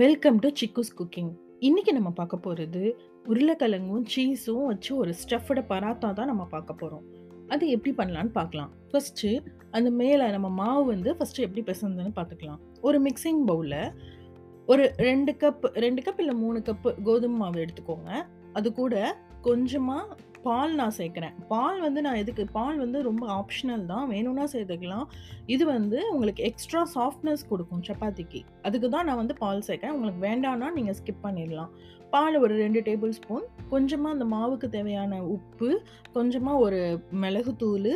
[0.00, 1.28] Welcome to சிக்குஸ் cooking.
[1.66, 2.80] இன்றைக்கி நம்ம பார்க்க போகிறது
[3.30, 7.04] உருளைக்கிழங்கும், சீஸும் வச்சு ஒரு ஸ்டஃப்டு பராத்தா தான் நம்ம பார்க்க போகிறோம்
[7.52, 8.72] அது எப்படி பண்ணலான்னு பார்க்கலாம்.
[8.90, 9.30] ஃபஸ்ட்டு
[9.76, 12.60] அந்த மேலே நம்ம மாவு வந்து ஃபர்ஸ்ட்டு எப்படி பெசந்ததுன்னு பார்த்துக்கலாம்.
[12.88, 13.86] ஒரு மிக்ஸிங் பவுலில்
[14.72, 18.10] ஒரு ரெண்டு கப் ரெண்டு கப் இல்லை மூணு கப்பு கோதுமை மாவு எடுத்துக்கோங்க.
[18.58, 19.14] அது கூட
[19.48, 24.06] கொஞ்சமாக பால் நான் சேர்க்குறேன் பால் வந்து நான் எதுக்கு பால் வந்து ரொம்ப ஆப்ஷனல் தான்.
[24.12, 25.06] வேணும்னா சேர்த்துக்கலாம்.
[25.54, 28.40] இது வந்து உங்களுக்கு எக்ஸ்ட்ரா சாஃப்ட்னஸ் கொடுக்கும் சப்பாத்திக்கு.
[28.68, 31.72] அதுக்கு தான் நான் வந்து பால் சேர்க்குறேன் உங்களுக்கு வேண்டான்னா நீங்கள் ஸ்கிப் பண்ணிடலாம்.
[32.14, 35.70] பால் ஒரு ரெண்டு டேபிள் ஸ்பூன், கொஞ்சமாக அந்த மாவுக்கு தேவையான உப்பு,
[36.16, 36.82] கொஞ்சமாக ஒரு
[37.24, 37.92] மிளகுத்தூள்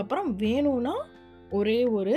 [0.00, 0.94] அப்புறம் வேணும்னா
[1.58, 2.14] ஒரே ஒரு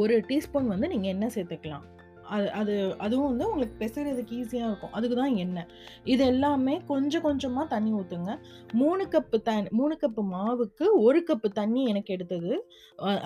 [0.00, 1.86] ஒரு டீஸ்பூன் வந்து நீங்கள் எண்ணெய் சேர்த்துக்கலாம்.
[2.34, 2.74] அது அது
[3.04, 4.94] அதுவும் வந்து உங்களுக்கு பெசறதுக்கு ஈஸியாக இருக்கும்.
[4.96, 5.68] அதுக்கு தான் எண்ணெய்.
[6.12, 8.32] இது எல்லாமே கொஞ்சம் கொஞ்சமாக தண்ணி ஊற்றுங்க
[8.80, 12.52] மூணு கப்பு த மூணு கப்பு மாவுக்கு ஒரு கப்பு தண்ணி எனக்கு எடுத்தது.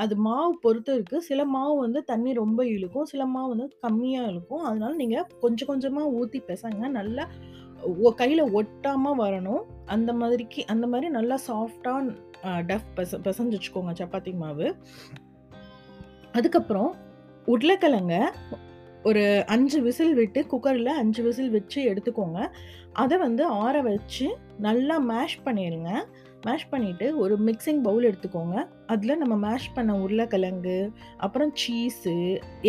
[0.05, 3.11] அது மாவு பொறுத்து இருக்குது சில மாவு வந்து தண்ணி ரொம்ப இழுக்கும்.
[3.13, 4.65] சில மாவு வந்து கம்மியாக இழுக்கும்.
[4.69, 6.83] அதனால நீங்கள் கொஞ்சம் கொஞ்சமாக ஊற்றி பெசங்க.
[7.01, 7.27] நல்லா
[8.19, 9.63] கையில் ஒட்டாமல் வரணும்.
[9.95, 14.69] அந்த மாதிரிக்கு அந்த மாதிரி நல்லா சாஃப்டாக டஃப் பெச பெசஞ்சு வச்சுக்கோங்க சப்பாத்தி மாவு.
[16.39, 16.93] அதுக்கப்புறம்
[17.53, 18.15] உருளைக்கிழங்க
[19.05, 19.23] ஒரு
[19.55, 22.41] அஞ்சு விசில் விட்டு குக்கரில் அஞ்சு விசில் வச்சு எடுத்துக்கோங்க.
[23.03, 24.27] அதை வந்து ஆற வச்சு
[24.67, 25.91] நல்லா மேஷ் பண்ணிடுங்க
[26.47, 28.57] மேஷ் பண்ணிவிட்டு ஒரு மிக்ஸிங் பவுல் எடுத்துக்கோங்க.
[28.87, 30.79] அதில் நம்ம மேஷ் பண்ண உருளைக்கிழங்கு,
[31.17, 32.15] அப்புறம் சீஸு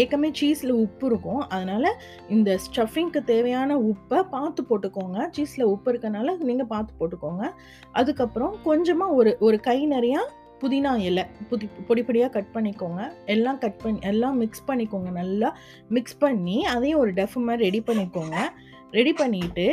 [0.02, 1.42] ஏற்கமே சீஸில் உப்பு இருக்கும்.
[1.56, 1.90] அதனால்
[2.30, 5.18] இந்த ஸ்டஃபிங்க்கு தேவையான உப்பை பார்த்து போட்டுக்கோங்க.
[5.38, 7.44] சீஸில் உப்பு இருக்கனால நீங்கள் பார்த்து போட்டுக்கோங்க.
[7.92, 10.22] அதுக்கப்புறம் கொஞ்சமாக ஒரு ஒரு கை நிறையா
[10.64, 13.02] புதினா இலை புதி பொடி பொடியாக கட் பண்ணிக்கோங்க.
[13.36, 15.50] எல்லாம் கட் பண்ணி எல்லாம் மிக்ஸ் பண்ணிக்கோங்க நல்லா.
[15.96, 18.38] மிக்ஸ் பண்ணி அதையும் ஒரு டஃப் மாதிரி ரெடி பண்ணிக்கோங்க.
[18.98, 19.68] ரெடி பண்ணிட்டு,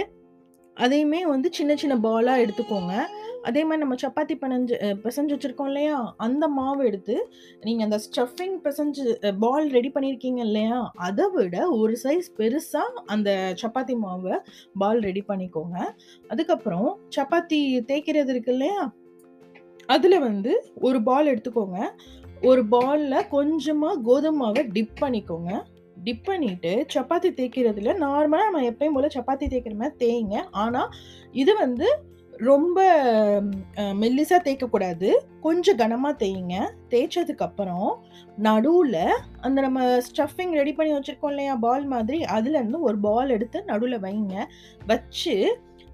[0.77, 2.95] அதையுமே வந்து சின்ன சின்ன பாலாக எடுத்துக்கோங்க.
[3.49, 5.99] அதே மாதிரி நம்ம சப்பாத்தி பெனஞ்சு பிசைஞ்சு வச்சுருக்கோம் இல்லையா?
[6.25, 7.15] அந்த மாவு எடுத்து
[7.67, 9.05] நீங்கள் அந்த ஸ்டஃபிங் பிசைஞ்சு
[9.45, 10.79] பால் ரெடி பண்ணியிருக்கீங்க இல்லையா?
[11.07, 13.31] அதை விட ஒரு சைஸ் பெருசாக அந்த
[13.63, 14.37] சப்பாத்தி மாவை
[14.83, 15.77] பால் ரெடி பண்ணிக்கோங்க.
[16.35, 18.83] அதுக்கப்புறம் சப்பாத்தி தேய்க்கிறது இருக்கு இல்லையா?
[19.95, 20.53] அதில் வந்து
[20.87, 21.79] ஒரு பால் எடுத்துக்கோங்க.
[22.49, 25.53] ஒரு பால்ல கொஞ்சமாக கோதுமை மாவை டிப் பண்ணிக்கோங்க.
[26.05, 30.37] டிப் பண்ணிட்டு சப்பாத்தி தேய்க்கிறதுல நார்மலாக நம்ம எப்பயும் போல் சப்பாத்தி தேய்க்கிற மாதிரி தேய்ங்க.
[30.63, 30.93] ஆனால்
[31.43, 31.89] இது வந்து
[32.49, 32.79] ரொம்ப
[34.03, 35.09] மெல்லிசாக தேய்க்கக்கூடாது.
[35.47, 36.55] கொஞ்சம் கனமாக தேய்ங்க.
[36.93, 37.91] தேய்ச்சதுக்கப்புறம்
[38.47, 39.03] நடுவில்
[39.47, 41.55] அந்த நம்ம ஸ்டஃபிங் ரெடி பண்ணி வச்சுருக்கோம் இல்லையா?
[41.67, 44.37] பால் மாதிரி அதுலேருந்து ஒரு பால் எடுத்து நடுவில் வைங்க.
[44.93, 45.35] வச்சு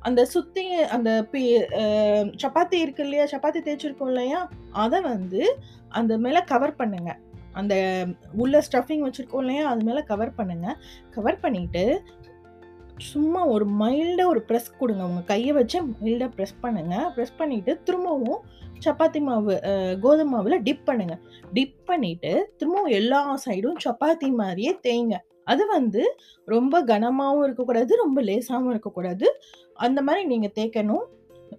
[0.09, 0.65] அந்த சுத்தி
[0.97, 1.43] அந்த பி
[2.43, 3.25] சப்பாத்தி இருக்கு இல்லையா?
[3.33, 4.41] சப்பாத்தி தேய்ச்சிருக்கோம் இல்லையா?
[4.85, 5.41] அதை வந்து
[6.01, 7.13] அந்த மேல கவர் பண்ணுங்க.
[7.61, 7.75] அந்த
[8.43, 9.65] உள்ள ஸ்டஃபிங் வச்சிருக்கோம் இல்லையா?
[9.73, 10.69] அது மேல கவர் பண்ணுங்க.
[11.17, 11.85] கவர் பண்ணிட்டு
[13.11, 16.95] சும்மா ஒரு மைல்டாக ஒரு ப்ரெஸ் கொடுங்க உங்க கையை வச்சு மைல்டாக ப்ரெஸ் பண்ணுங்க.
[17.15, 18.43] ப்ரெஸ் பண்ணிட்டு திரும்பவும்
[18.85, 19.55] சப்பாத்தி மாவு
[20.05, 21.15] கோதுமை மாவில் டிப் பண்ணுங்க.
[21.57, 25.17] டிப் பண்ணிட்டு திரும்பவும் எல்லா சைடும் சப்பாத்தி மாதிரியே தேய்ங்க.
[25.53, 26.03] அது வந்து
[26.55, 27.93] ரொம்ப கனமாகவும் இருக்கக்கூடாது.
[28.05, 29.27] ரொம்ப லேசாகவும் இருக்கக்கூடாது.
[29.87, 31.05] அந்த மாதிரி நீங்கள் தேய்க்கணும்.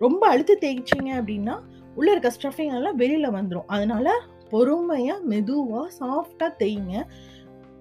[0.06, 1.56] ரொம்ப அழுத்து தேய்ச்சிங்க அப்படின்னா
[2.00, 4.08] உள்ளே இருக்க ஸ்டஃபிங் எல்லாம் வெளியில் வந்துடும் அதனால
[4.52, 6.96] பொறுமையாக மெதுவாக சாஃப்டாக தேய்ங்க.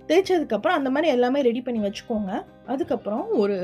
[0.08, 2.32] தேய்ச்சதுக்கப்புறம் அந்த மாதிரி எல்லாமே ரெடி பண்ணி வச்சுக்கோங்க.
[2.72, 3.56] அதுக்கப்புறம் ஒரு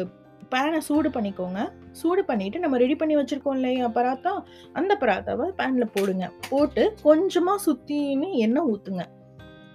[0.52, 1.60] பேனை சூடு பண்ணிக்கோங்க.
[2.00, 4.32] சூடு பண்ணிவிட்டு நம்ம ரெடி பண்ணி வச்சிருக்கோம் இல்லையா பராத்தா?
[4.78, 6.26] அந்த பராத்தாவை பேனில் போடுங்க.
[6.50, 9.04] போட்டு கொஞ்சமாக சுற்றின்னு எண்ணெய் ஊற்றுங்க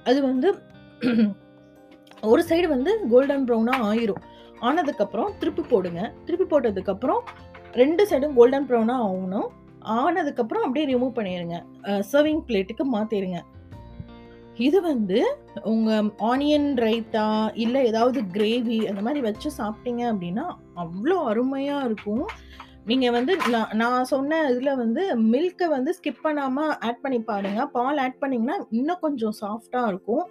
[0.10, 0.50] அது வந்து
[2.32, 4.24] ஒரு சைடு வந்து கோல்டன் ப்ரௌனாக ஆயிரும்.
[4.68, 6.02] ஆனதுக்கப்புறம் திருப்பி போடுங்க.
[6.26, 7.22] திருப்பி போட்டதுக்கப்புறம்
[7.82, 9.50] ரெண்டு சைடும் கோல்டன் ப்ரௌனாக ஆகணும்
[10.02, 11.58] ஆனதுக்கப்புறம் அப்படியே ரிமூவ் பண்ணிடுங்க
[12.12, 13.40] சர்விங் பிளேட்டுக்கு மாற்றிடுங்க
[14.68, 15.20] இது வந்து
[15.72, 17.26] உங்கள் ஆனியன் ரைத்தா,
[17.64, 20.46] இல்லை ஏதாவது கிரேவி அந்த மாதிரி வச்சு சாப்பிட்டீங்க அப்படின்னா
[20.84, 22.26] அவ்வளோ அருமையாக இருக்கும்.
[22.90, 27.62] நீங்கள் வந்து நான் நான் சொன்ன இதில் வந்து மில்க்கை வந்து ஸ்கிப் பண்ணாமல் ஆட் பண்ணி பாருங்க.
[27.78, 30.26] பால் ஆட் பண்ணிங்கன்னா இன்னும் கொஞ்சம் சாஃப்டாக இருக்கும்.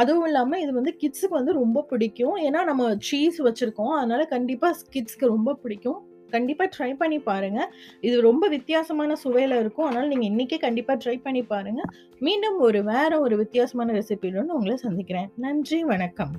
[0.00, 2.36] அதுவும் இல்லாமல் இது வந்து கிட்ஸுக்கு வந்து ரொம்ப பிடிக்கும்.
[2.46, 6.00] ஏன்னா நம்ம சீஸ் வச்சுருக்கோம் அதனால் கண்டிப்பாக கிட்ஸ்க்கு ரொம்ப பிடிக்கும்.
[6.36, 7.70] கண்டிப்பாக ட்ரை பண்ணி பாருங்கள்
[8.06, 9.86] இது ரொம்ப வித்தியாசமான சுவையில் இருக்கும்.
[9.88, 11.90] அதனால் நீங்கள் இன்றைக்கே கண்டிப்பாக ட்ரை பண்ணி பாருங்கள்
[12.26, 15.30] மீண்டும் ஒரு வேறு ஒரு வித்தியாசமான ரெசிபியுடன் உங்களை சந்திக்கிறேன்.
[15.46, 16.34] நன்றி, வணக்கம்.